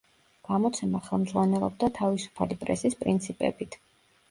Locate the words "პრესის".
2.65-3.01